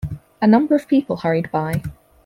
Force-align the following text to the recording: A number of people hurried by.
A 0.41 0.47
number 0.47 0.73
of 0.73 0.87
people 0.87 1.17
hurried 1.17 1.51
by. 1.51 1.83